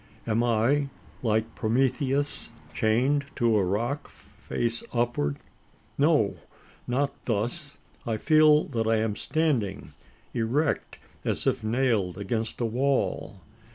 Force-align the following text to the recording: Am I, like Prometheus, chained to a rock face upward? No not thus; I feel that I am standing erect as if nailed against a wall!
Am 0.25 0.41
I, 0.41 0.89
like 1.21 1.53
Prometheus, 1.53 2.49
chained 2.73 3.25
to 3.35 3.55
a 3.55 3.63
rock 3.63 4.09
face 4.09 4.83
upward? 4.95 5.37
No 5.95 6.37
not 6.87 7.13
thus; 7.25 7.77
I 8.03 8.17
feel 8.17 8.63
that 8.69 8.87
I 8.87 8.95
am 8.95 9.15
standing 9.15 9.93
erect 10.33 10.97
as 11.23 11.45
if 11.45 11.63
nailed 11.63 12.17
against 12.17 12.59
a 12.61 12.65
wall! 12.65 13.41